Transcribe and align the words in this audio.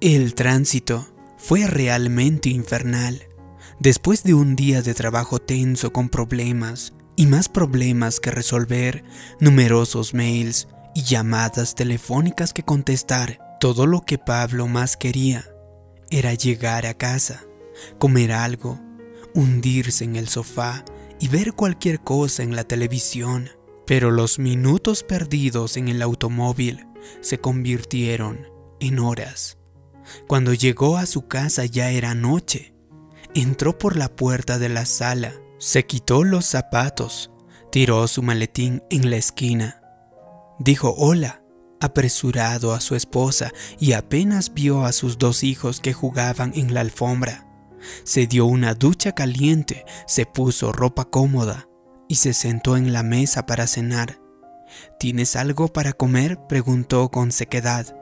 El 0.00 0.34
tránsito 0.34 1.06
fue 1.36 1.66
realmente 1.66 2.48
infernal. 2.48 3.20
Después 3.80 4.22
de 4.22 4.32
un 4.32 4.56
día 4.56 4.80
de 4.80 4.94
trabajo 4.94 5.40
tenso 5.40 5.92
con 5.92 6.08
problemas 6.08 6.94
y 7.16 7.26
más 7.26 7.50
problemas 7.50 8.18
que 8.18 8.30
resolver, 8.30 9.04
numerosos 9.40 10.14
mails 10.14 10.68
y 10.94 11.02
llamadas 11.02 11.74
telefónicas 11.74 12.54
que 12.54 12.62
contestar, 12.62 13.58
todo 13.60 13.86
lo 13.86 14.00
que 14.00 14.16
Pablo 14.16 14.68
más 14.68 14.96
quería 14.96 15.46
era 16.08 16.32
llegar 16.32 16.86
a 16.86 16.94
casa, 16.94 17.44
comer 17.98 18.32
algo, 18.32 18.80
hundirse 19.34 20.04
en 20.04 20.16
el 20.16 20.28
sofá 20.28 20.82
y 21.20 21.28
ver 21.28 21.52
cualquier 21.52 22.00
cosa 22.00 22.42
en 22.42 22.56
la 22.56 22.64
televisión. 22.64 23.50
Pero 23.86 24.10
los 24.10 24.38
minutos 24.38 25.02
perdidos 25.02 25.76
en 25.76 25.88
el 25.88 26.00
automóvil 26.00 26.86
se 27.20 27.38
convirtieron 27.38 28.48
en 28.80 28.98
horas. 28.98 29.59
Cuando 30.26 30.54
llegó 30.54 30.96
a 30.96 31.06
su 31.06 31.26
casa 31.26 31.64
ya 31.64 31.90
era 31.90 32.14
noche. 32.14 32.74
Entró 33.34 33.78
por 33.78 33.96
la 33.96 34.08
puerta 34.08 34.58
de 34.58 34.68
la 34.68 34.86
sala, 34.86 35.34
se 35.58 35.86
quitó 35.86 36.24
los 36.24 36.46
zapatos, 36.46 37.30
tiró 37.70 38.06
su 38.08 38.22
maletín 38.22 38.82
en 38.90 39.10
la 39.10 39.16
esquina. 39.16 39.82
Dijo 40.58 40.94
hola, 40.96 41.42
apresurado 41.80 42.74
a 42.74 42.80
su 42.80 42.94
esposa 42.94 43.52
y 43.78 43.92
apenas 43.92 44.52
vio 44.52 44.84
a 44.84 44.92
sus 44.92 45.18
dos 45.18 45.42
hijos 45.42 45.80
que 45.80 45.92
jugaban 45.92 46.52
en 46.54 46.74
la 46.74 46.80
alfombra. 46.80 47.46
Se 48.04 48.26
dio 48.26 48.46
una 48.46 48.74
ducha 48.74 49.12
caliente, 49.12 49.84
se 50.06 50.26
puso 50.26 50.72
ropa 50.72 51.06
cómoda 51.06 51.68
y 52.08 52.16
se 52.16 52.34
sentó 52.34 52.76
en 52.76 52.92
la 52.92 53.02
mesa 53.02 53.46
para 53.46 53.66
cenar. 53.66 54.20
¿Tienes 54.98 55.36
algo 55.36 55.68
para 55.68 55.92
comer? 55.92 56.38
preguntó 56.48 57.10
con 57.10 57.32
sequedad. 57.32 57.96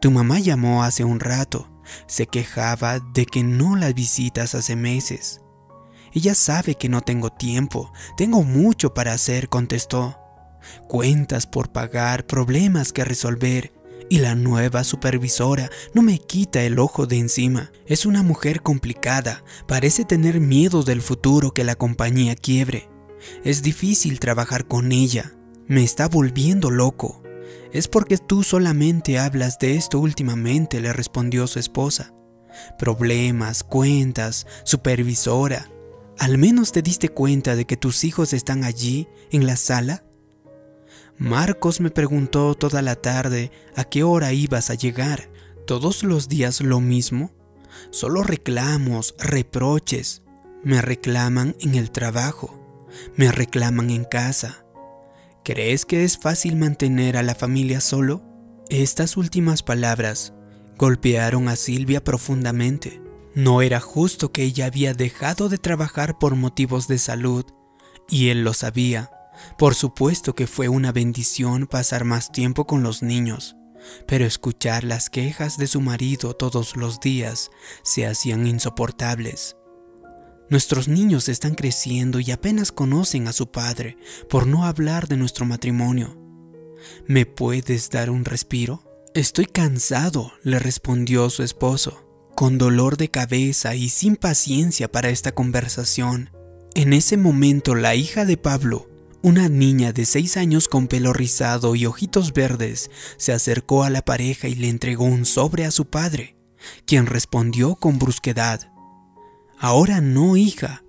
Tu 0.00 0.10
mamá 0.10 0.38
llamó 0.38 0.84
hace 0.84 1.04
un 1.04 1.20
rato. 1.20 1.68
Se 2.06 2.26
quejaba 2.26 3.00
de 3.00 3.26
que 3.26 3.42
no 3.42 3.76
la 3.76 3.92
visitas 3.92 4.54
hace 4.54 4.76
meses. 4.76 5.40
Ella 6.12 6.34
sabe 6.34 6.76
que 6.76 6.88
no 6.88 7.00
tengo 7.00 7.30
tiempo. 7.30 7.92
Tengo 8.16 8.42
mucho 8.44 8.94
para 8.94 9.12
hacer, 9.12 9.48
contestó. 9.48 10.18
Cuentas 10.88 11.46
por 11.46 11.72
pagar, 11.72 12.26
problemas 12.26 12.92
que 12.92 13.04
resolver. 13.04 13.72
Y 14.10 14.20
la 14.20 14.34
nueva 14.34 14.84
supervisora 14.84 15.68
no 15.92 16.02
me 16.02 16.18
quita 16.18 16.62
el 16.62 16.78
ojo 16.78 17.06
de 17.06 17.18
encima. 17.18 17.72
Es 17.86 18.06
una 18.06 18.22
mujer 18.22 18.62
complicada. 18.62 19.44
Parece 19.66 20.04
tener 20.04 20.40
miedo 20.40 20.82
del 20.82 21.02
futuro 21.02 21.52
que 21.52 21.64
la 21.64 21.74
compañía 21.74 22.34
quiebre. 22.34 22.88
Es 23.44 23.62
difícil 23.62 24.20
trabajar 24.20 24.66
con 24.66 24.92
ella. 24.92 25.32
Me 25.66 25.82
está 25.82 26.08
volviendo 26.08 26.70
loco. 26.70 27.22
Es 27.72 27.88
porque 27.88 28.18
tú 28.18 28.42
solamente 28.42 29.18
hablas 29.18 29.58
de 29.58 29.76
esto 29.76 29.98
últimamente, 29.98 30.80
le 30.80 30.92
respondió 30.92 31.46
su 31.46 31.58
esposa. 31.58 32.14
Problemas, 32.78 33.62
cuentas, 33.62 34.46
supervisora. 34.64 35.70
¿Al 36.18 36.38
menos 36.38 36.72
te 36.72 36.82
diste 36.82 37.08
cuenta 37.10 37.54
de 37.56 37.64
que 37.64 37.76
tus 37.76 38.04
hijos 38.04 38.32
están 38.32 38.64
allí, 38.64 39.08
en 39.30 39.46
la 39.46 39.56
sala? 39.56 40.04
Marcos 41.16 41.80
me 41.80 41.90
preguntó 41.90 42.54
toda 42.54 42.82
la 42.82 42.96
tarde 42.96 43.50
a 43.76 43.84
qué 43.84 44.02
hora 44.02 44.32
ibas 44.32 44.70
a 44.70 44.74
llegar. 44.74 45.30
¿Todos 45.66 46.02
los 46.02 46.28
días 46.28 46.60
lo 46.60 46.80
mismo? 46.80 47.32
Solo 47.90 48.22
reclamos, 48.22 49.14
reproches. 49.18 50.22
Me 50.64 50.80
reclaman 50.80 51.56
en 51.60 51.74
el 51.74 51.90
trabajo. 51.90 52.58
Me 53.16 53.30
reclaman 53.30 53.90
en 53.90 54.04
casa. 54.04 54.64
¿Crees 55.48 55.86
que 55.86 56.04
es 56.04 56.18
fácil 56.18 56.56
mantener 56.56 57.16
a 57.16 57.22
la 57.22 57.34
familia 57.34 57.80
solo? 57.80 58.22
Estas 58.68 59.16
últimas 59.16 59.62
palabras 59.62 60.34
golpearon 60.76 61.48
a 61.48 61.56
Silvia 61.56 62.04
profundamente. 62.04 63.00
No 63.34 63.62
era 63.62 63.80
justo 63.80 64.30
que 64.30 64.42
ella 64.42 64.66
había 64.66 64.92
dejado 64.92 65.48
de 65.48 65.56
trabajar 65.56 66.18
por 66.18 66.34
motivos 66.34 66.86
de 66.86 66.98
salud, 66.98 67.46
y 68.10 68.28
él 68.28 68.44
lo 68.44 68.52
sabía. 68.52 69.10
Por 69.56 69.74
supuesto 69.74 70.34
que 70.34 70.46
fue 70.46 70.68
una 70.68 70.92
bendición 70.92 71.66
pasar 71.66 72.04
más 72.04 72.30
tiempo 72.30 72.66
con 72.66 72.82
los 72.82 73.02
niños, 73.02 73.56
pero 74.06 74.26
escuchar 74.26 74.84
las 74.84 75.08
quejas 75.08 75.56
de 75.56 75.66
su 75.66 75.80
marido 75.80 76.36
todos 76.36 76.76
los 76.76 77.00
días 77.00 77.50
se 77.82 78.06
hacían 78.06 78.46
insoportables. 78.46 79.56
Nuestros 80.50 80.88
niños 80.88 81.28
están 81.28 81.54
creciendo 81.54 82.20
y 82.20 82.30
apenas 82.30 82.72
conocen 82.72 83.28
a 83.28 83.32
su 83.32 83.50
padre, 83.50 83.98
por 84.30 84.46
no 84.46 84.64
hablar 84.64 85.06
de 85.06 85.16
nuestro 85.16 85.44
matrimonio. 85.44 86.16
¿Me 87.06 87.26
puedes 87.26 87.90
dar 87.90 88.08
un 88.08 88.24
respiro? 88.24 88.82
Estoy 89.14 89.46
cansado, 89.46 90.32
le 90.42 90.58
respondió 90.58 91.28
su 91.28 91.42
esposo, 91.42 92.04
con 92.34 92.56
dolor 92.56 92.96
de 92.96 93.10
cabeza 93.10 93.74
y 93.74 93.88
sin 93.90 94.16
paciencia 94.16 94.90
para 94.90 95.10
esta 95.10 95.32
conversación. 95.32 96.30
En 96.74 96.92
ese 96.92 97.16
momento 97.16 97.74
la 97.74 97.94
hija 97.94 98.24
de 98.24 98.36
Pablo, 98.36 98.88
una 99.22 99.48
niña 99.48 99.92
de 99.92 100.06
seis 100.06 100.36
años 100.36 100.68
con 100.68 100.86
pelo 100.86 101.12
rizado 101.12 101.74
y 101.74 101.84
ojitos 101.84 102.32
verdes, 102.32 102.90
se 103.16 103.32
acercó 103.32 103.82
a 103.82 103.90
la 103.90 104.02
pareja 104.02 104.48
y 104.48 104.54
le 104.54 104.68
entregó 104.68 105.04
un 105.04 105.24
sobre 105.24 105.64
a 105.64 105.72
su 105.72 105.86
padre, 105.86 106.36
quien 106.86 107.06
respondió 107.06 107.74
con 107.74 107.98
brusquedad. 107.98 108.70
Ahora 109.60 110.00
no, 110.00 110.36
hija. 110.36 110.84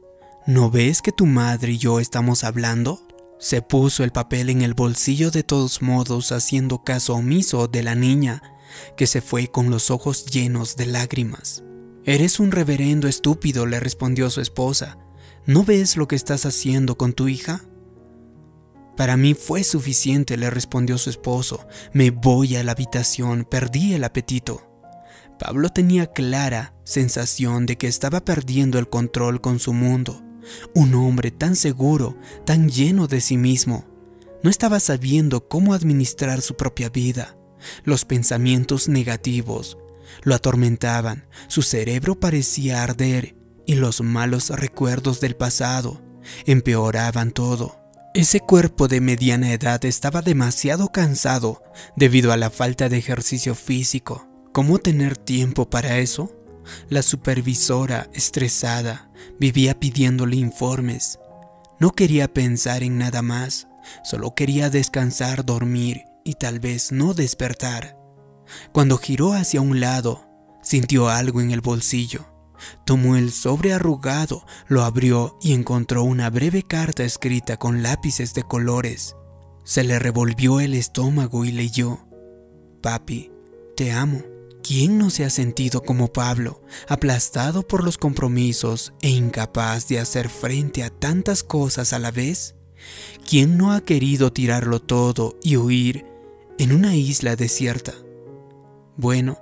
¿No 0.45 0.69
ves 0.69 1.01
que 1.01 1.11
tu 1.11 1.25
madre 1.25 1.71
y 1.71 1.77
yo 1.79 1.99
estamos 1.99 2.43
hablando? 2.43 3.01
Se 3.39 3.63
puso 3.63 4.03
el 4.03 4.11
papel 4.11 4.49
en 4.51 4.61
el 4.61 4.75
bolsillo 4.75 5.31
de 5.31 5.41
todos 5.41 5.81
modos, 5.81 6.31
haciendo 6.31 6.83
caso 6.83 7.15
omiso 7.15 7.67
de 7.67 7.81
la 7.81 7.95
niña, 7.95 8.43
que 8.95 9.07
se 9.07 9.21
fue 9.21 9.47
con 9.47 9.71
los 9.71 9.89
ojos 9.89 10.25
llenos 10.27 10.75
de 10.75 10.85
lágrimas. 10.85 11.63
Eres 12.05 12.39
un 12.39 12.51
reverendo 12.51 13.07
estúpido, 13.07 13.65
le 13.65 13.79
respondió 13.79 14.29
su 14.29 14.39
esposa. 14.39 14.99
¿No 15.47 15.63
ves 15.63 15.97
lo 15.97 16.07
que 16.07 16.15
estás 16.15 16.45
haciendo 16.45 16.95
con 16.95 17.13
tu 17.13 17.27
hija? 17.27 17.63
Para 18.95 19.17
mí 19.17 19.33
fue 19.33 19.63
suficiente, 19.63 20.37
le 20.37 20.51
respondió 20.51 20.99
su 20.99 21.09
esposo. 21.09 21.65
Me 21.91 22.11
voy 22.11 22.55
a 22.55 22.63
la 22.63 22.73
habitación, 22.73 23.47
perdí 23.49 23.93
el 23.93 24.03
apetito. 24.03 24.68
Pablo 25.39 25.69
tenía 25.69 26.05
clara 26.05 26.75
sensación 26.83 27.65
de 27.65 27.77
que 27.77 27.87
estaba 27.87 28.19
perdiendo 28.19 28.77
el 28.77 28.89
control 28.89 29.39
con 29.41 29.57
su 29.59 29.73
mundo. 29.73 30.21
Un 30.75 30.93
hombre 30.93 31.31
tan 31.31 31.55
seguro, 31.55 32.17
tan 32.45 32.69
lleno 32.69 33.07
de 33.07 33.21
sí 33.21 33.37
mismo, 33.37 33.85
no 34.43 34.49
estaba 34.49 34.79
sabiendo 34.79 35.47
cómo 35.47 35.73
administrar 35.73 36.41
su 36.41 36.55
propia 36.55 36.89
vida. 36.89 37.37
Los 37.83 38.05
pensamientos 38.05 38.89
negativos 38.89 39.77
lo 40.23 40.35
atormentaban, 40.35 41.27
su 41.47 41.61
cerebro 41.61 42.19
parecía 42.19 42.83
arder 42.83 43.35
y 43.65 43.75
los 43.75 44.01
malos 44.01 44.49
recuerdos 44.49 45.21
del 45.21 45.35
pasado 45.35 46.01
empeoraban 46.45 47.31
todo. 47.31 47.79
Ese 48.13 48.39
cuerpo 48.39 48.87
de 48.87 49.01
mediana 49.01 49.53
edad 49.53 49.85
estaba 49.85 50.21
demasiado 50.21 50.91
cansado 50.91 51.63
debido 51.95 52.33
a 52.33 52.37
la 52.37 52.49
falta 52.49 52.89
de 52.89 52.97
ejercicio 52.97 53.55
físico 53.55 54.28
¿Cómo 54.51 54.79
tener 54.79 55.15
tiempo 55.15 55.69
para 55.69 55.99
eso? 55.99 56.31
La 56.89 57.01
supervisora, 57.01 58.09
estresada, 58.13 59.11
vivía 59.39 59.79
pidiéndole 59.79 60.37
informes. 60.37 61.19
No 61.79 61.91
quería 61.91 62.33
pensar 62.33 62.83
en 62.83 62.97
nada 62.97 63.21
más, 63.21 63.67
solo 64.03 64.33
quería 64.33 64.69
descansar, 64.69 65.45
dormir 65.45 66.03
y 66.23 66.33
tal 66.33 66.59
vez 66.59 66.91
no 66.91 67.13
despertar. 67.13 67.95
Cuando 68.71 68.97
giró 68.97 69.33
hacia 69.33 69.61
un 69.61 69.79
lado, 69.79 70.25
sintió 70.63 71.09
algo 71.09 71.41
en 71.41 71.51
el 71.51 71.61
bolsillo. 71.61 72.25
Tomó 72.85 73.15
el 73.15 73.31
sobre 73.31 73.73
arrugado, 73.73 74.45
lo 74.67 74.83
abrió 74.83 75.37
y 75.41 75.53
encontró 75.53 76.03
una 76.03 76.29
breve 76.29 76.63
carta 76.63 77.03
escrita 77.03 77.57
con 77.57 77.83
lápices 77.83 78.33
de 78.33 78.43
colores. 78.43 79.15
Se 79.63 79.83
le 79.83 79.99
revolvió 79.99 80.59
el 80.59 80.73
estómago 80.73 81.45
y 81.45 81.51
leyó, 81.51 82.07
Papi, 82.81 83.31
te 83.77 83.91
amo. 83.91 84.21
¿Quién 84.69 84.99
no 84.99 85.09
se 85.09 85.25
ha 85.25 85.31
sentido 85.31 85.81
como 85.81 86.13
Pablo, 86.13 86.61
aplastado 86.87 87.67
por 87.67 87.83
los 87.83 87.97
compromisos 87.97 88.93
e 89.01 89.09
incapaz 89.09 89.87
de 89.87 89.97
hacer 89.99 90.29
frente 90.29 90.83
a 90.83 90.91
tantas 90.91 91.41
cosas 91.41 91.91
a 91.91 91.97
la 91.97 92.11
vez? 92.11 92.53
¿Quién 93.27 93.57
no 93.57 93.73
ha 93.73 93.81
querido 93.81 94.31
tirarlo 94.31 94.79
todo 94.79 95.39
y 95.41 95.57
huir 95.57 96.05
en 96.59 96.71
una 96.71 96.95
isla 96.95 97.35
desierta? 97.35 97.95
Bueno, 98.95 99.39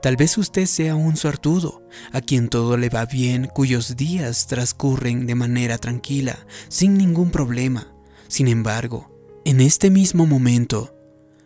tal 0.00 0.16
vez 0.16 0.38
usted 0.38 0.64
sea 0.64 0.94
un 0.94 1.18
suertudo, 1.18 1.82
a 2.10 2.22
quien 2.22 2.48
todo 2.48 2.78
le 2.78 2.88
va 2.88 3.04
bien, 3.04 3.50
cuyos 3.52 3.98
días 3.98 4.46
transcurren 4.46 5.26
de 5.26 5.34
manera 5.34 5.76
tranquila, 5.76 6.46
sin 6.70 6.96
ningún 6.96 7.30
problema. 7.30 7.92
Sin 8.28 8.48
embargo, 8.48 9.14
en 9.44 9.60
este 9.60 9.90
mismo 9.90 10.24
momento, 10.24 10.94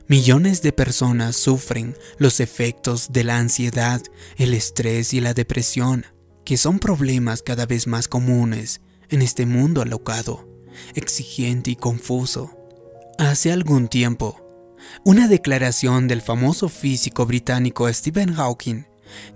Millones 0.07 0.61
de 0.61 0.73
personas 0.73 1.35
sufren 1.35 1.97
los 2.19 2.41
efectos 2.41 3.11
de 3.11 3.25
la 3.25 3.39
ansiedad, 3.39 4.03
el 4.37 4.53
estrés 4.53 5.15
y 5.15 5.21
la 5.21 5.33
depresión, 5.33 6.05
que 6.45 6.59
son 6.59 6.79
problemas 6.79 7.43
cada 7.43 7.65
vez 7.65 7.87
más 7.87 8.07
comunes 8.07 8.83
en 9.09 9.23
este 9.23 9.47
mundo 9.47 9.81
alocado, 9.81 10.47
exigente 10.95 11.71
y 11.71 11.77
confuso. 11.77 12.51
Hace 13.19 13.51
algún 13.51 13.89
tiempo, 13.89 14.41
Una 15.03 15.29
declaración 15.29 16.09
del 16.09 16.21
famoso 16.21 16.69
físico 16.69 17.25
británico 17.25 17.91
Stephen 17.91 18.35
Hawking 18.35 18.85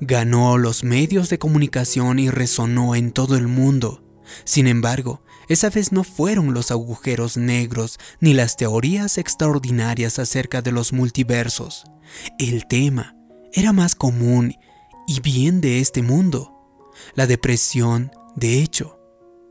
ganó 0.01 0.59
los 0.59 0.85
medios 0.85 1.31
de 1.31 1.39
comunicación 1.39 2.19
y 2.19 2.29
resonó 2.29 2.95
en 2.95 3.13
todo 3.13 3.37
el 3.37 3.49
mundo. 3.49 4.03
Sin 4.45 4.67
embargo, 4.67 5.23
esa 5.49 5.71
vez 5.71 5.93
no 5.93 6.05
fueron 6.05 6.53
los 6.55 6.71
agujeros 6.71 7.37
negros 7.37 7.99
ni 8.21 8.35
las 8.35 8.57
teorías 8.57 9.19
extraordinarias 9.19 10.19
acerca 10.19 10.63
de 10.63 10.73
los 10.73 10.93
multiversos. 10.93 11.85
El 12.39 12.67
tema 12.67 13.17
era 13.53 13.73
más 13.73 13.95
común 13.95 14.55
y 15.07 15.21
bien 15.21 15.61
de 15.61 15.81
este 15.81 16.03
mundo. 16.03 16.55
La 17.15 17.27
depresión, 17.27 18.13
de 18.37 18.63
hecho. 18.63 18.99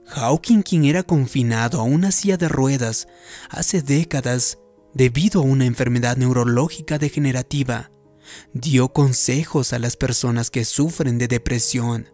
Hawking, 0.05 0.61
quien 0.61 0.85
era 0.85 1.03
confinado 1.03 1.81
a 1.81 1.83
una 1.83 2.11
silla 2.11 2.37
de 2.37 2.47
ruedas 2.47 3.07
hace 3.49 3.81
décadas 3.81 4.59
debido 4.93 5.41
a 5.41 5.43
una 5.43 5.65
enfermedad 5.65 6.15
neurológica 6.15 6.97
degenerativa, 6.97 7.91
dio 8.53 8.93
consejos 8.93 9.73
a 9.73 9.79
las 9.79 9.97
personas 9.97 10.49
que 10.49 10.65
sufren 10.65 11.17
de 11.17 11.27
depresión. 11.27 12.09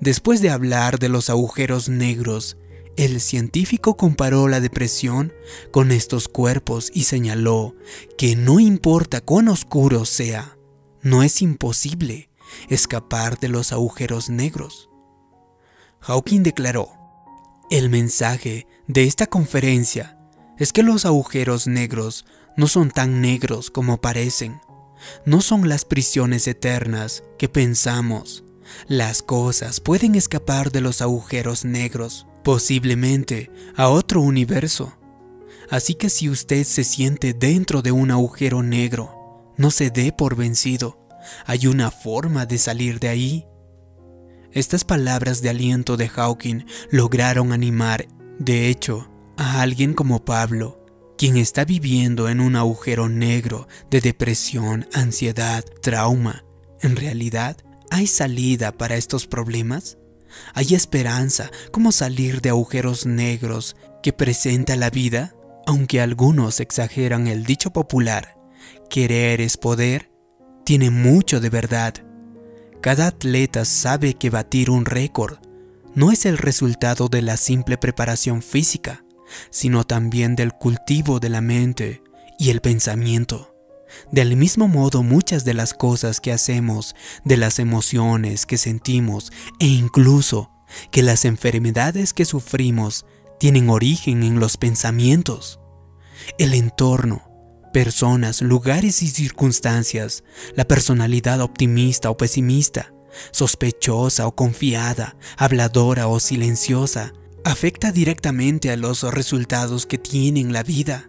Después 0.00 0.40
de 0.42 0.50
hablar 0.50 0.98
de 0.98 1.08
los 1.08 1.30
agujeros 1.30 1.88
negros, 1.88 2.58
el 2.98 3.20
científico 3.20 3.96
comparó 3.96 4.48
la 4.48 4.60
depresión 4.60 5.32
con 5.70 5.92
estos 5.92 6.26
cuerpos 6.26 6.90
y 6.92 7.04
señaló 7.04 7.76
que 8.18 8.34
no 8.34 8.58
importa 8.58 9.20
cuán 9.20 9.46
oscuro 9.46 10.04
sea, 10.04 10.58
no 11.00 11.22
es 11.22 11.40
imposible 11.40 12.28
escapar 12.68 13.38
de 13.38 13.48
los 13.48 13.72
agujeros 13.72 14.30
negros. 14.30 14.90
Hawking 16.00 16.42
declaró, 16.42 16.90
el 17.70 17.88
mensaje 17.88 18.66
de 18.88 19.04
esta 19.04 19.28
conferencia 19.28 20.18
es 20.58 20.72
que 20.72 20.82
los 20.82 21.06
agujeros 21.06 21.68
negros 21.68 22.26
no 22.56 22.66
son 22.66 22.90
tan 22.90 23.20
negros 23.20 23.70
como 23.70 24.00
parecen, 24.00 24.60
no 25.24 25.40
son 25.40 25.68
las 25.68 25.84
prisiones 25.84 26.48
eternas 26.48 27.22
que 27.38 27.48
pensamos. 27.48 28.42
Las 28.88 29.22
cosas 29.22 29.78
pueden 29.78 30.16
escapar 30.16 30.72
de 30.72 30.80
los 30.80 31.00
agujeros 31.00 31.64
negros 31.64 32.26
posiblemente 32.42 33.50
a 33.76 33.88
otro 33.88 34.20
universo. 34.20 34.98
Así 35.70 35.94
que 35.94 36.08
si 36.08 36.28
usted 36.30 36.64
se 36.64 36.84
siente 36.84 37.34
dentro 37.34 37.82
de 37.82 37.92
un 37.92 38.10
agujero 38.10 38.62
negro, 38.62 39.52
no 39.56 39.70
se 39.70 39.90
dé 39.90 40.12
por 40.12 40.36
vencido. 40.36 40.98
Hay 41.44 41.66
una 41.66 41.90
forma 41.90 42.46
de 42.46 42.58
salir 42.58 43.00
de 43.00 43.08
ahí. 43.08 43.46
Estas 44.52 44.84
palabras 44.84 45.42
de 45.42 45.50
aliento 45.50 45.96
de 45.96 46.08
Hawking 46.08 46.64
lograron 46.90 47.52
animar, 47.52 48.08
de 48.38 48.68
hecho, 48.68 49.10
a 49.36 49.60
alguien 49.60 49.92
como 49.92 50.24
Pablo, 50.24 50.86
quien 51.18 51.36
está 51.36 51.64
viviendo 51.64 52.28
en 52.28 52.40
un 52.40 52.56
agujero 52.56 53.08
negro 53.08 53.68
de 53.90 54.00
depresión, 54.00 54.86
ansiedad, 54.94 55.64
trauma. 55.82 56.44
¿En 56.80 56.96
realidad 56.96 57.56
hay 57.90 58.06
salida 58.06 58.72
para 58.72 58.96
estos 58.96 59.26
problemas? 59.26 59.98
¿Hay 60.54 60.74
esperanza 60.74 61.50
como 61.70 61.92
salir 61.92 62.40
de 62.40 62.50
agujeros 62.50 63.06
negros 63.06 63.76
que 64.02 64.12
presenta 64.12 64.76
la 64.76 64.90
vida? 64.90 65.34
Aunque 65.66 66.00
algunos 66.00 66.60
exageran 66.60 67.26
el 67.26 67.44
dicho 67.44 67.70
popular, 67.70 68.38
querer 68.88 69.40
es 69.40 69.56
poder, 69.56 70.10
tiene 70.64 70.90
mucho 70.90 71.40
de 71.40 71.50
verdad. 71.50 71.94
Cada 72.80 73.08
atleta 73.08 73.64
sabe 73.64 74.14
que 74.14 74.30
batir 74.30 74.70
un 74.70 74.84
récord 74.84 75.38
no 75.94 76.12
es 76.12 76.26
el 76.26 76.38
resultado 76.38 77.08
de 77.08 77.22
la 77.22 77.36
simple 77.36 77.76
preparación 77.76 78.40
física, 78.42 79.04
sino 79.50 79.84
también 79.84 80.36
del 80.36 80.52
cultivo 80.52 81.20
de 81.20 81.28
la 81.28 81.40
mente 81.40 82.02
y 82.38 82.50
el 82.50 82.60
pensamiento. 82.60 83.57
Del 84.12 84.36
mismo 84.36 84.68
modo, 84.68 85.02
muchas 85.02 85.44
de 85.44 85.54
las 85.54 85.74
cosas 85.74 86.20
que 86.20 86.32
hacemos, 86.32 86.94
de 87.24 87.36
las 87.36 87.58
emociones 87.58 88.46
que 88.46 88.58
sentimos 88.58 89.32
e 89.58 89.66
incluso 89.66 90.50
que 90.90 91.02
las 91.02 91.24
enfermedades 91.24 92.12
que 92.12 92.24
sufrimos 92.24 93.06
tienen 93.38 93.70
origen 93.70 94.22
en 94.22 94.40
los 94.40 94.56
pensamientos. 94.56 95.60
El 96.38 96.54
entorno, 96.54 97.22
personas, 97.72 98.42
lugares 98.42 99.02
y 99.02 99.08
circunstancias, 99.08 100.24
la 100.56 100.66
personalidad 100.66 101.40
optimista 101.40 102.10
o 102.10 102.16
pesimista, 102.16 102.92
sospechosa 103.30 104.26
o 104.26 104.34
confiada, 104.34 105.16
habladora 105.36 106.08
o 106.08 106.20
silenciosa, 106.20 107.12
afecta 107.44 107.92
directamente 107.92 108.70
a 108.70 108.76
los 108.76 109.02
resultados 109.02 109.86
que 109.86 109.98
tiene 109.98 110.44
la 110.44 110.62
vida. 110.62 111.08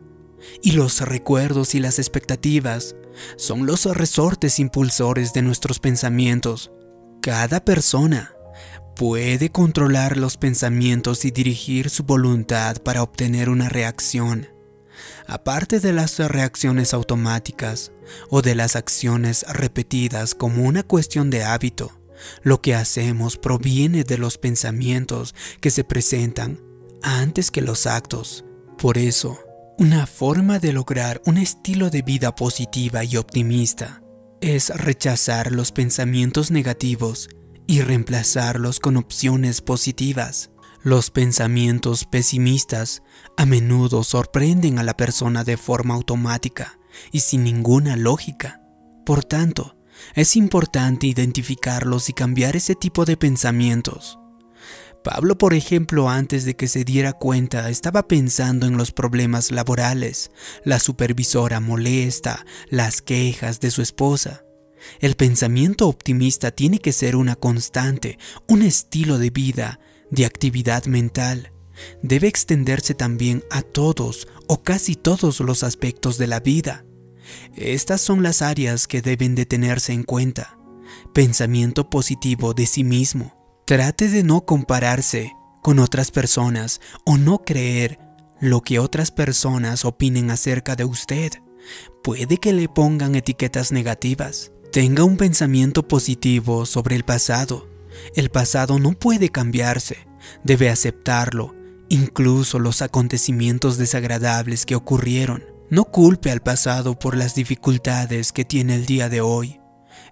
Y 0.61 0.73
los 0.73 1.01
recuerdos 1.01 1.75
y 1.75 1.79
las 1.79 1.99
expectativas 1.99 2.95
son 3.35 3.65
los 3.65 3.85
resortes 3.85 4.59
impulsores 4.59 5.33
de 5.33 5.41
nuestros 5.41 5.79
pensamientos. 5.79 6.71
Cada 7.21 7.63
persona 7.63 8.33
puede 8.95 9.49
controlar 9.49 10.17
los 10.17 10.37
pensamientos 10.37 11.23
y 11.25 11.31
dirigir 11.31 11.89
su 11.89 12.03
voluntad 12.03 12.77
para 12.77 13.01
obtener 13.01 13.49
una 13.49 13.69
reacción. 13.69 14.49
Aparte 15.27 15.79
de 15.79 15.93
las 15.93 16.19
reacciones 16.19 16.93
automáticas 16.93 17.91
o 18.29 18.41
de 18.41 18.55
las 18.55 18.75
acciones 18.75 19.45
repetidas 19.47 20.35
como 20.35 20.63
una 20.63 20.83
cuestión 20.83 21.29
de 21.29 21.43
hábito, 21.43 21.91
lo 22.41 22.61
que 22.61 22.75
hacemos 22.75 23.37
proviene 23.37 24.03
de 24.03 24.17
los 24.17 24.37
pensamientos 24.37 25.35
que 25.61 25.71
se 25.71 25.83
presentan 25.83 26.59
antes 27.01 27.51
que 27.51 27.61
los 27.61 27.85
actos. 27.85 28.43
Por 28.77 28.97
eso, 28.97 29.39
una 29.79 30.05
forma 30.07 30.59
de 30.59 30.73
lograr 30.73 31.21
un 31.25 31.37
estilo 31.37 31.89
de 31.89 32.01
vida 32.01 32.35
positiva 32.35 33.05
y 33.05 33.15
optimista 33.15 34.01
es 34.41 34.71
rechazar 34.75 35.53
los 35.53 35.71
pensamientos 35.71 36.51
negativos 36.51 37.29
y 37.65 37.79
reemplazarlos 37.79 38.81
con 38.81 38.97
opciones 38.97 39.61
positivas. 39.61 40.51
Los 40.83 41.11
pensamientos 41.11 42.03
pesimistas 42.03 43.03
a 43.37 43.45
menudo 43.45 44.03
sorprenden 44.03 44.79
a 44.79 44.83
la 44.83 44.97
persona 44.97 45.45
de 45.45 45.55
forma 45.55 45.93
automática 45.93 46.77
y 47.13 47.21
sin 47.21 47.45
ninguna 47.45 47.95
lógica. 47.95 48.61
Por 49.05 49.23
tanto, 49.23 49.77
es 50.13 50.35
importante 50.35 51.07
identificarlos 51.07 52.09
y 52.09 52.13
cambiar 52.13 52.57
ese 52.57 52.75
tipo 52.75 53.05
de 53.05 53.15
pensamientos. 53.15 54.18
Pablo, 55.03 55.37
por 55.37 55.53
ejemplo, 55.53 56.09
antes 56.09 56.43
de 56.43 56.55
que 56.55 56.67
se 56.67 56.83
diera 56.83 57.13
cuenta, 57.13 57.69
estaba 57.69 58.07
pensando 58.07 58.67
en 58.67 58.77
los 58.77 58.91
problemas 58.91 59.51
laborales, 59.51 60.31
la 60.65 60.79
supervisora 60.79 61.59
molesta, 61.59 62.45
las 62.69 63.01
quejas 63.01 63.59
de 63.59 63.71
su 63.71 63.81
esposa. 63.81 64.43
El 64.99 65.15
pensamiento 65.15 65.87
optimista 65.87 66.51
tiene 66.51 66.79
que 66.79 66.91
ser 66.91 67.15
una 67.15 67.35
constante, 67.35 68.17
un 68.47 68.61
estilo 68.61 69.17
de 69.17 69.29
vida, 69.29 69.79
de 70.11 70.25
actividad 70.25 70.85
mental. 70.85 71.53
Debe 72.01 72.27
extenderse 72.27 72.93
también 72.93 73.43
a 73.51 73.61
todos 73.61 74.27
o 74.47 74.63
casi 74.63 74.95
todos 74.95 75.39
los 75.39 75.63
aspectos 75.63 76.17
de 76.17 76.27
la 76.27 76.39
vida. 76.41 76.85
Estas 77.55 78.01
son 78.01 78.21
las 78.23 78.41
áreas 78.41 78.87
que 78.87 79.01
deben 79.01 79.35
de 79.35 79.45
tenerse 79.45 79.93
en 79.93 80.03
cuenta. 80.03 80.57
Pensamiento 81.13 81.89
positivo 81.89 82.53
de 82.53 82.65
sí 82.65 82.83
mismo, 82.83 83.38
Trate 83.69 84.09
de 84.09 84.23
no 84.23 84.45
compararse 84.45 85.35
con 85.61 85.77
otras 85.77 86.09
personas 86.09 86.81
o 87.05 87.19
no 87.19 87.43
creer 87.45 87.99
lo 88.39 88.61
que 88.61 88.79
otras 88.79 89.11
personas 89.11 89.85
opinen 89.85 90.31
acerca 90.31 90.75
de 90.75 90.85
usted. 90.85 91.33
Puede 92.03 92.37
que 92.37 92.51
le 92.51 92.67
pongan 92.67 93.13
etiquetas 93.13 93.71
negativas. 93.71 94.51
Tenga 94.71 95.03
un 95.03 95.17
pensamiento 95.17 95.87
positivo 95.87 96.65
sobre 96.65 96.95
el 96.95 97.03
pasado. 97.03 97.69
El 98.15 98.31
pasado 98.31 98.79
no 98.79 98.93
puede 98.93 99.29
cambiarse. 99.29 100.07
Debe 100.43 100.71
aceptarlo, 100.71 101.53
incluso 101.89 102.57
los 102.57 102.81
acontecimientos 102.81 103.77
desagradables 103.77 104.65
que 104.65 104.73
ocurrieron. 104.73 105.43
No 105.69 105.85
culpe 105.85 106.31
al 106.31 106.41
pasado 106.41 106.97
por 106.97 107.15
las 107.15 107.35
dificultades 107.35 108.31
que 108.31 108.45
tiene 108.45 108.73
el 108.73 108.87
día 108.87 109.09
de 109.09 109.21
hoy. 109.21 109.61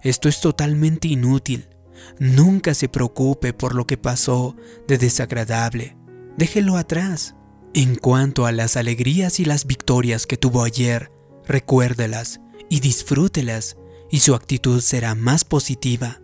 Esto 0.04 0.28
es 0.28 0.40
totalmente 0.40 1.08
inútil. 1.08 1.70
Nunca 2.18 2.74
se 2.74 2.88
preocupe 2.88 3.52
por 3.52 3.74
lo 3.74 3.86
que 3.86 3.96
pasó 3.96 4.56
de 4.86 4.98
desagradable. 4.98 5.96
Déjelo 6.36 6.76
atrás. 6.76 7.34
En 7.74 7.96
cuanto 7.96 8.46
a 8.46 8.52
las 8.52 8.76
alegrías 8.76 9.40
y 9.40 9.44
las 9.44 9.66
victorias 9.66 10.26
que 10.26 10.36
tuvo 10.36 10.64
ayer, 10.64 11.10
recuérdelas 11.46 12.40
y 12.68 12.80
disfrútelas 12.80 13.76
y 14.10 14.20
su 14.20 14.34
actitud 14.34 14.80
será 14.80 15.14
más 15.14 15.44
positiva. 15.44 16.20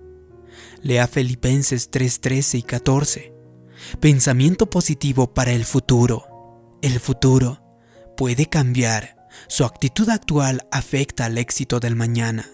Lea 0.83 1.07
Filipenses 1.07 1.91
3:13 1.91 2.59
y 2.59 2.63
14. 2.63 3.35
Pensamiento 4.01 4.71
positivo 4.71 5.33
para 5.33 5.53
el 5.53 5.65
futuro. 5.65 6.25
El 6.83 7.01
futuro 7.01 7.63
puede 8.17 8.47
cambiar. 8.47 9.17
Su 9.49 9.65
actitud 9.65 10.09
actual 10.11 10.67
afecta 10.71 11.25
al 11.25 11.39
éxito 11.39 11.81
del 11.81 11.97
mañana. 11.97 12.49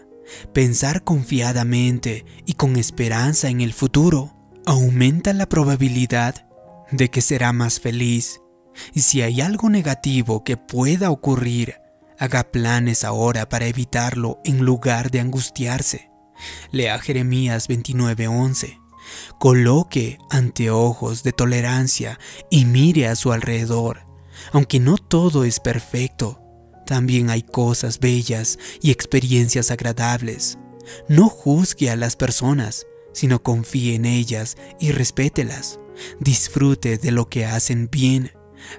Pensar 0.53 1.05
confiadamente 1.05 2.25
y 2.47 2.55
con 2.55 2.77
esperanza 2.77 3.49
en 3.49 3.61
el 3.61 3.73
futuro 3.73 4.35
aumenta 4.67 5.33
la 5.33 5.49
probabilidad 5.49 6.47
de 6.91 7.11
que 7.11 7.23
será 7.23 7.53
más 7.53 7.81
feliz. 7.81 8.41
Y 8.95 9.01
si 9.01 9.23
hay 9.23 9.41
algo 9.41 9.69
negativo 9.69 10.45
que 10.45 10.57
pueda 10.57 11.11
ocurrir, 11.11 11.81
Haga 12.21 12.45
planes 12.45 13.03
ahora 13.03 13.49
para 13.49 13.65
evitarlo 13.65 14.43
en 14.45 14.59
lugar 14.59 15.11
de 15.11 15.21
angustiarse. 15.21 16.11
Lea 16.71 16.99
Jeremías 16.99 17.67
29:11. 17.67 18.79
Coloque 19.39 20.19
anteojos 20.29 21.23
de 21.23 21.33
tolerancia 21.33 22.21
y 22.51 22.67
mire 22.67 23.09
a 23.09 23.17
su 23.17 23.33
alrededor. 23.33 24.07
Aunque 24.53 24.81
no 24.81 24.99
todo 24.99 25.45
es 25.45 25.61
perfecto, 25.61 26.40
también 26.91 27.31
hay 27.31 27.43
cosas 27.43 28.01
bellas 28.01 28.59
y 28.83 28.91
experiencias 28.91 29.71
agradables. 29.71 30.59
No 31.07 31.29
juzgue 31.29 31.89
a 31.89 31.95
las 31.95 32.17
personas, 32.17 32.85
sino 33.13 33.45
confíe 33.45 33.95
en 33.95 34.07
ellas 34.07 34.57
y 34.81 34.91
respételas. 34.91 35.79
Disfrute 36.19 36.99
de 36.99 37.13
lo 37.13 37.29
que 37.29 37.47
hacen 37.47 37.89
bien. 37.93 38.33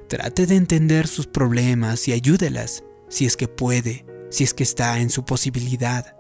Trate 0.10 0.46
de 0.46 0.58
entender 0.58 1.08
sus 1.08 1.26
problemas 1.26 2.06
y 2.10 2.12
ayúdelas, 2.12 2.84
si 3.08 3.26
es 3.26 3.38
que 3.38 3.48
puede, 3.48 4.06
si 4.30 4.44
es 4.44 4.54
que 4.54 4.64
está 4.64 5.00
en 5.00 5.10
su 5.10 5.24
posibilidad. 5.24 6.18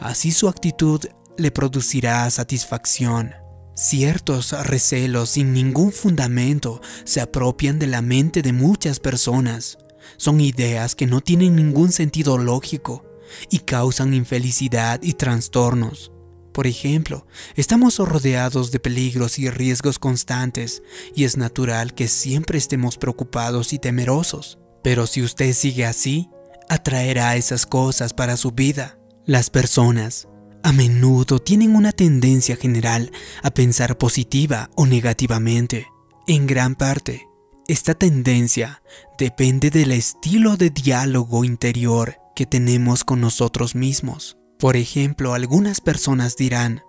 Así 0.00 0.32
su 0.32 0.48
actitud 0.48 1.02
le 1.36 1.50
producirá 1.50 2.30
satisfacción. 2.30 3.34
Ciertos 3.74 4.52
recelos 4.66 5.28
sin 5.28 5.52
ningún 5.52 5.92
fundamento 5.92 6.80
se 7.04 7.20
apropian 7.20 7.78
de 7.78 7.88
la 7.88 8.00
mente 8.00 8.40
de 8.40 8.54
muchas 8.54 9.00
personas. 9.00 9.76
Son 10.16 10.40
ideas 10.40 10.94
que 10.94 11.06
no 11.06 11.20
tienen 11.20 11.56
ningún 11.56 11.92
sentido 11.92 12.38
lógico 12.38 13.04
y 13.50 13.60
causan 13.60 14.14
infelicidad 14.14 15.00
y 15.02 15.14
trastornos. 15.14 16.12
Por 16.52 16.66
ejemplo, 16.66 17.26
estamos 17.54 17.98
rodeados 17.98 18.70
de 18.70 18.80
peligros 18.80 19.38
y 19.38 19.50
riesgos 19.50 19.98
constantes 19.98 20.82
y 21.14 21.24
es 21.24 21.36
natural 21.36 21.92
que 21.92 22.08
siempre 22.08 22.56
estemos 22.56 22.96
preocupados 22.96 23.74
y 23.74 23.78
temerosos. 23.78 24.58
Pero 24.82 25.06
si 25.06 25.22
usted 25.22 25.52
sigue 25.52 25.84
así, 25.84 26.30
atraerá 26.68 27.36
esas 27.36 27.66
cosas 27.66 28.14
para 28.14 28.38
su 28.38 28.52
vida. 28.52 28.98
Las 29.26 29.50
personas 29.50 30.28
a 30.62 30.72
menudo 30.72 31.40
tienen 31.40 31.76
una 31.76 31.92
tendencia 31.92 32.56
general 32.56 33.12
a 33.42 33.50
pensar 33.50 33.98
positiva 33.98 34.70
o 34.76 34.86
negativamente. 34.86 35.86
En 36.26 36.46
gran 36.46 36.74
parte, 36.74 37.28
esta 37.68 37.94
tendencia 37.94 38.82
depende 39.18 39.70
del 39.70 39.90
estilo 39.92 40.56
de 40.56 40.70
diálogo 40.70 41.44
interior 41.44 42.18
que 42.36 42.46
tenemos 42.46 43.02
con 43.02 43.20
nosotros 43.20 43.74
mismos. 43.74 44.36
Por 44.58 44.76
ejemplo, 44.76 45.34
algunas 45.34 45.80
personas 45.80 46.36
dirán, 46.36 46.82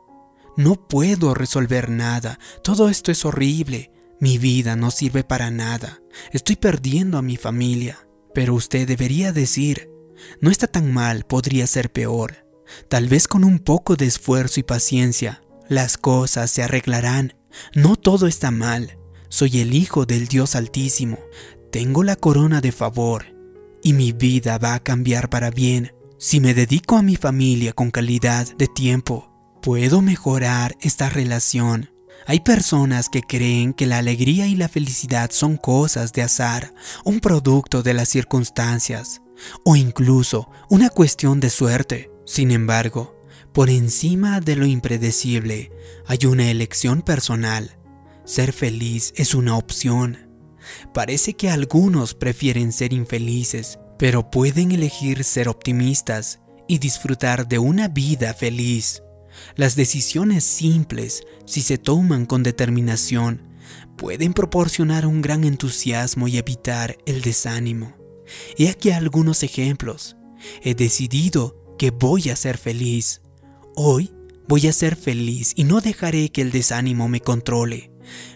no 0.56 0.76
puedo 0.76 1.34
resolver 1.34 1.90
nada, 1.90 2.40
todo 2.64 2.90
esto 2.90 3.12
es 3.12 3.26
horrible, 3.26 3.92
mi 4.20 4.38
vida 4.38 4.76
no 4.76 4.92
sirve 4.92 5.24
para 5.24 5.52
nada, 5.52 6.00
estoy 6.32 6.56
perdiendo 6.56 7.18
a 7.18 7.22
mi 7.22 7.38
familia. 7.38 8.08
Pero 8.34 8.54
usted 8.54 8.88
debería 8.88 9.32
decir, 9.32 9.90
no 10.42 10.52
está 10.52 10.68
tan 10.68 10.92
mal, 10.94 11.26
podría 11.26 11.66
ser 11.66 11.92
peor. 11.92 12.46
Tal 12.88 13.08
vez 13.08 13.28
con 13.28 13.44
un 13.44 13.60
poco 13.60 13.96
de 13.96 14.06
esfuerzo 14.06 14.60
y 14.60 14.64
paciencia, 14.64 15.42
las 15.70 15.98
cosas 15.98 16.52
se 16.52 16.62
arreglarán. 16.62 17.34
No 17.74 17.96
todo 17.96 18.28
está 18.28 18.52
mal. 18.52 18.97
Soy 19.30 19.60
el 19.60 19.74
Hijo 19.74 20.06
del 20.06 20.28
Dios 20.28 20.56
Altísimo. 20.56 21.20
Tengo 21.72 22.04
la 22.04 22.16
corona 22.16 22.62
de 22.62 22.72
favor. 22.72 23.26
Y 23.84 23.94
mi 23.94 24.14
vida 24.14 24.58
va 24.58 24.74
a 24.74 24.80
cambiar 24.80 25.30
para 25.30 25.50
bien. 25.50 25.94
Si 26.18 26.40
me 26.40 26.54
dedico 26.54 26.96
a 26.96 27.04
mi 27.04 27.18
familia 27.18 27.74
con 27.74 27.92
calidad 27.92 28.48
de 28.56 28.68
tiempo, 28.68 29.30
puedo 29.62 30.02
mejorar 30.02 30.78
esta 30.82 31.10
relación. 31.10 31.92
Hay 32.26 32.40
personas 32.40 33.10
que 33.10 33.22
creen 33.22 33.74
que 33.74 33.86
la 33.86 33.98
alegría 33.98 34.48
y 34.48 34.56
la 34.56 34.70
felicidad 34.70 35.30
son 35.32 35.58
cosas 35.58 36.14
de 36.14 36.24
azar, 36.24 36.74
un 37.04 37.20
producto 37.20 37.84
de 37.84 37.94
las 37.94 38.10
circunstancias, 38.10 39.22
o 39.64 39.76
incluso 39.76 40.50
una 40.70 40.90
cuestión 40.90 41.40
de 41.42 41.50
suerte. 41.50 42.12
Sin 42.26 42.52
embargo, 42.52 43.18
por 43.54 43.70
encima 43.70 44.40
de 44.40 44.56
lo 44.56 44.66
impredecible 44.66 45.72
hay 46.06 46.26
una 46.26 46.50
elección 46.50 47.02
personal. 47.02 47.77
Ser 48.28 48.54
feliz 48.54 49.12
es 49.16 49.34
una 49.34 49.58
opción. 49.58 50.30
Parece 50.94 51.34
que 51.34 51.50
algunos 51.50 52.14
prefieren 52.14 52.72
ser 52.72 52.94
infelices 52.94 53.80
pero 53.98 54.30
pueden 54.30 54.72
elegir 54.72 55.24
ser 55.24 55.50
optimistas 55.50 56.40
y 56.68 56.78
disfrutar 56.78 57.48
de 57.48 57.60
una 57.60 57.88
vida 57.88 58.34
feliz. 58.34 59.02
Las 59.56 59.76
decisiones 59.76 60.44
simples, 60.44 61.24
si 61.46 61.62
se 61.62 61.78
toman 61.78 62.26
con 62.26 62.44
determinación, 62.44 63.42
pueden 63.96 64.34
proporcionar 64.34 65.06
un 65.06 65.22
gran 65.22 65.44
entusiasmo 65.44 66.28
y 66.28 66.38
evitar 66.38 66.98
el 67.06 67.22
desánimo. 67.22 67.96
He 68.58 68.70
aquí 68.70 68.92
algunos 68.92 69.44
ejemplos. 69.44 70.16
He 70.62 70.76
decidido 70.76 71.76
que 71.78 71.92
voy 71.92 72.30
a 72.30 72.36
ser 72.36 72.58
feliz. 72.58 73.22
Hoy 73.76 74.12
voy 74.48 74.68
a 74.68 74.74
ser 74.74 74.96
feliz 74.96 75.54
y 75.56 75.64
no 75.64 75.82
dejaré 75.82 76.30
que 76.30 76.42
el 76.42 76.52
desánimo 76.52 77.08
me 77.08 77.22
controle. 77.22 77.92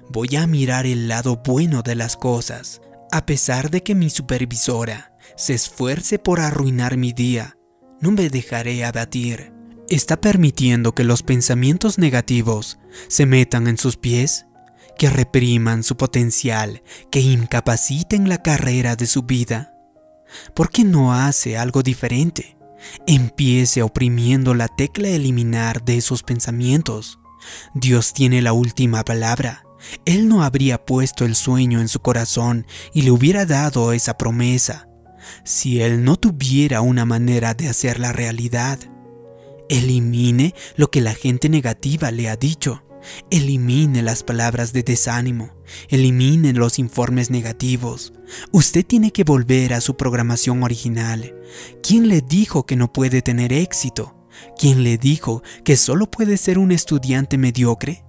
Voy 0.09 0.35
a 0.35 0.47
mirar 0.47 0.85
el 0.85 1.07
lado 1.07 1.41
bueno 1.45 1.81
de 1.81 1.95
las 1.95 2.17
cosas, 2.17 2.81
a 3.11 3.25
pesar 3.25 3.69
de 3.69 3.83
que 3.83 3.95
mi 3.95 4.09
supervisora 4.09 5.13
se 5.35 5.53
esfuerce 5.53 6.19
por 6.19 6.39
arruinar 6.39 6.97
mi 6.97 7.13
día, 7.13 7.57
no 7.99 8.11
me 8.11 8.29
dejaré 8.29 8.83
abatir. 8.83 9.53
¿Está 9.89 10.19
permitiendo 10.19 10.95
que 10.95 11.03
los 11.03 11.21
pensamientos 11.21 11.97
negativos 11.97 12.79
se 13.07 13.25
metan 13.25 13.67
en 13.67 13.77
sus 13.77 13.97
pies? 13.97 14.45
¿Que 14.97 15.09
repriman 15.09 15.83
su 15.83 15.97
potencial? 15.97 16.81
¿Que 17.11 17.19
incapaciten 17.19 18.29
la 18.29 18.41
carrera 18.41 18.95
de 18.95 19.05
su 19.05 19.23
vida? 19.23 19.73
¿Por 20.53 20.69
qué 20.69 20.83
no 20.83 21.13
hace 21.13 21.57
algo 21.57 21.83
diferente? 21.83 22.57
Empiece 23.05 23.83
oprimiendo 23.83 24.53
la 24.53 24.67
tecla 24.67 25.09
eliminar 25.09 25.83
de 25.83 25.97
esos 25.97 26.23
pensamientos. 26.23 27.19
Dios 27.73 28.13
tiene 28.13 28.41
la 28.41 28.53
última 28.53 29.03
palabra. 29.03 29.63
Él 30.05 30.27
no 30.27 30.43
habría 30.43 30.85
puesto 30.85 31.25
el 31.25 31.35
sueño 31.35 31.81
en 31.81 31.87
su 31.87 31.99
corazón 31.99 32.67
y 32.93 33.01
le 33.01 33.11
hubiera 33.11 33.45
dado 33.45 33.93
esa 33.93 34.17
promesa 34.17 34.87
si 35.43 35.81
él 35.81 36.03
no 36.03 36.17
tuviera 36.17 36.81
una 36.81 37.05
manera 37.05 37.53
de 37.53 37.69
hacer 37.69 37.99
la 37.99 38.11
realidad. 38.11 38.79
Elimine 39.69 40.53
lo 40.75 40.91
que 40.91 41.01
la 41.01 41.13
gente 41.13 41.49
negativa 41.49 42.11
le 42.11 42.29
ha 42.29 42.35
dicho. 42.35 42.83
Elimine 43.31 44.03
las 44.03 44.23
palabras 44.23 44.73
de 44.73 44.83
desánimo. 44.83 45.51
Elimine 45.89 46.53
los 46.53 46.77
informes 46.77 47.29
negativos. 47.29 48.13
Usted 48.51 48.85
tiene 48.85 49.11
que 49.11 49.23
volver 49.23 49.73
a 49.73 49.81
su 49.81 49.97
programación 49.97 50.61
original. 50.63 51.33
¿Quién 51.81 52.09
le 52.09 52.21
dijo 52.21 52.65
que 52.65 52.75
no 52.75 52.91
puede 52.91 53.21
tener 53.21 53.53
éxito? 53.53 54.20
¿Quién 54.57 54.83
le 54.83 54.97
dijo 54.97 55.43
que 55.63 55.77
solo 55.77 56.09
puede 56.09 56.37
ser 56.37 56.57
un 56.57 56.71
estudiante 56.71 57.37
mediocre? 57.37 58.03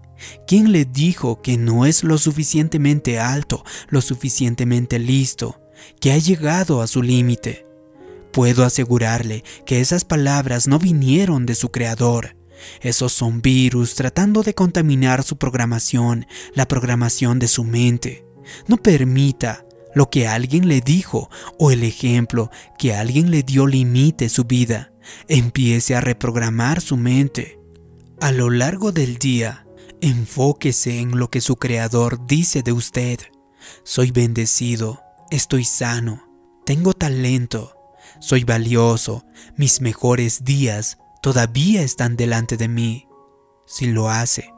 ¿Quién 0.47 0.73
le 0.73 0.85
dijo 0.85 1.43
que 1.43 1.57
no 1.57 1.87
es 1.87 2.05
lo 2.05 2.19
suficientemente 2.19 3.19
alto, 3.19 3.65
lo 3.89 4.01
suficientemente 4.01 4.99
listo, 4.99 5.61
que 6.01 6.13
ha 6.13 6.19
llegado 6.19 6.83
a 6.83 6.87
su 6.87 7.03
límite. 7.03 7.67
Puedo 8.33 8.65
asegurarle 8.65 9.45
que 9.67 9.81
esas 9.81 10.05
palabras 10.05 10.67
no 10.67 10.79
vinieron 10.79 11.47
de 11.47 11.55
su 11.55 11.71
creador. 11.71 12.37
Esos 12.81 13.13
son 13.13 13.43
virus 13.43 13.95
tratando 13.95 14.43
de 14.43 14.55
contaminar 14.55 15.23
su 15.23 15.37
programación, 15.37 16.27
la 16.55 16.67
programación 16.67 17.39
de 17.39 17.49
su 17.49 17.65
mente. 17.65 18.25
No 18.67 18.77
permita 18.77 19.67
lo 19.95 20.09
que 20.09 20.27
alguien 20.27 20.69
le 20.69 20.81
dijo 20.81 21.29
o 21.59 21.71
el 21.71 21.83
ejemplo 21.83 22.51
que 22.79 22.95
alguien 22.95 23.31
le 23.31 23.43
dio 23.43 23.67
limite 23.67 24.29
su 24.29 24.45
vida. 24.45 24.92
Empiece 25.29 25.95
a 25.95 26.01
reprogramar 26.01 26.81
su 26.81 26.97
mente. 26.97 27.59
A 28.21 28.33
lo 28.33 28.51
largo 28.51 28.93
del 28.93 29.19
día, 29.19 29.67
enfóquese 30.01 30.99
en 30.99 31.19
lo 31.19 31.31
que 31.31 31.41
su 31.41 31.57
creador 31.57 32.27
dice 32.27 32.63
de 32.63 32.73
usted. 32.73 33.19
Soy 33.85 34.11
bendecido, 34.11 35.01
Estoy 35.33 35.65
sano, 35.65 36.29
tengo 36.67 36.93
talento, 36.93 37.75
soy 38.21 38.45
valioso, 38.45 39.25
mis 39.57 39.81
mejores 39.81 40.45
días 40.45 40.99
todavía 41.23 41.81
están 41.81 42.17
delante 42.17 42.59
de 42.59 42.69
mí. 42.69 43.09
Si 43.67 43.87
lo 43.87 44.11
hace, 44.11 44.53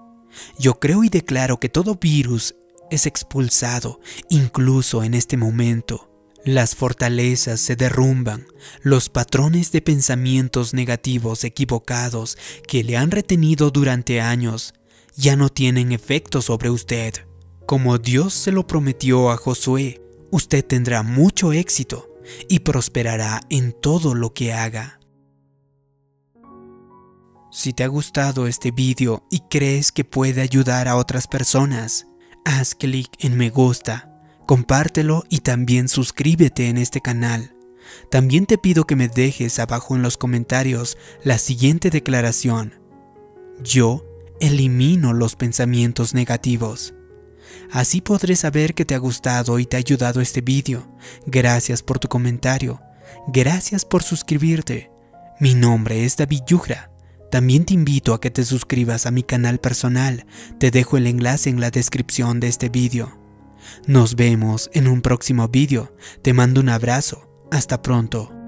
yo 0.58 0.80
creo 0.80 1.04
y 1.04 1.10
declaro 1.10 1.60
que 1.60 1.68
todo 1.68 1.94
virus 1.94 2.56
es 2.90 3.06
expulsado, 3.06 4.00
incluso 4.28 5.04
en 5.04 5.14
este 5.14 5.36
momento. 5.36 6.10
Las 6.44 6.74
fortalezas 6.74 7.58
se 7.58 7.74
derrumban, 7.74 8.46
los 8.82 9.08
patrones 9.08 9.72
de 9.72 9.80
pensamientos 9.80 10.74
negativos 10.74 11.42
equivocados 11.42 12.36
que 12.68 12.84
le 12.84 12.98
han 12.98 13.10
retenido 13.10 13.70
durante 13.70 14.20
años 14.20 14.74
ya 15.16 15.36
no 15.36 15.48
tienen 15.48 15.92
efecto 15.92 16.42
sobre 16.42 16.68
usted. 16.68 17.14
Como 17.64 17.96
Dios 17.96 18.34
se 18.34 18.52
lo 18.52 18.66
prometió 18.66 19.30
a 19.30 19.38
Josué, 19.38 20.02
usted 20.30 20.62
tendrá 20.62 21.02
mucho 21.02 21.54
éxito 21.54 22.10
y 22.46 22.58
prosperará 22.58 23.40
en 23.48 23.72
todo 23.72 24.14
lo 24.14 24.34
que 24.34 24.52
haga. 24.52 25.00
Si 27.50 27.72
te 27.72 27.84
ha 27.84 27.88
gustado 27.88 28.46
este 28.48 28.70
vídeo 28.70 29.24
y 29.30 29.40
crees 29.48 29.92
que 29.92 30.04
puede 30.04 30.42
ayudar 30.42 30.88
a 30.88 30.96
otras 30.96 31.26
personas, 31.26 32.06
haz 32.44 32.74
clic 32.74 33.08
en 33.20 33.36
me 33.36 33.48
gusta, 33.48 34.13
compártelo 34.46 35.24
y 35.28 35.40
también 35.40 35.88
suscríbete 35.88 36.68
en 36.68 36.78
este 36.78 37.00
canal. 37.00 37.54
También 38.10 38.46
te 38.46 38.58
pido 38.58 38.84
que 38.84 38.96
me 38.96 39.08
dejes 39.08 39.58
abajo 39.58 39.96
en 39.96 40.02
los 40.02 40.16
comentarios 40.16 40.96
la 41.22 41.38
siguiente 41.38 41.90
declaración. 41.90 42.74
Yo 43.62 44.04
elimino 44.40 45.12
los 45.12 45.36
pensamientos 45.36 46.14
negativos. 46.14 46.94
Así 47.70 48.00
podré 48.00 48.36
saber 48.36 48.74
que 48.74 48.84
te 48.84 48.94
ha 48.94 48.98
gustado 48.98 49.58
y 49.58 49.66
te 49.66 49.76
ha 49.76 49.78
ayudado 49.78 50.20
este 50.20 50.40
vídeo. 50.40 50.88
Gracias 51.26 51.82
por 51.82 51.98
tu 51.98 52.08
comentario. 52.08 52.80
Gracias 53.28 53.84
por 53.84 54.02
suscribirte. 54.02 54.90
Mi 55.40 55.54
nombre 55.54 56.04
es 56.04 56.16
David 56.16 56.42
Yugra. 56.46 56.90
También 57.30 57.64
te 57.64 57.74
invito 57.74 58.14
a 58.14 58.20
que 58.20 58.30
te 58.30 58.44
suscribas 58.44 59.06
a 59.06 59.10
mi 59.10 59.22
canal 59.22 59.58
personal. 59.58 60.26
Te 60.58 60.70
dejo 60.70 60.96
el 60.96 61.06
enlace 61.06 61.50
en 61.50 61.60
la 61.60 61.70
descripción 61.70 62.38
de 62.38 62.48
este 62.48 62.68
vídeo. 62.68 63.23
Nos 63.86 64.16
vemos 64.16 64.70
en 64.72 64.88
un 64.88 65.02
próximo 65.02 65.48
vídeo. 65.48 65.92
Te 66.22 66.32
mando 66.32 66.60
un 66.60 66.68
abrazo. 66.68 67.28
Hasta 67.50 67.82
pronto. 67.82 68.43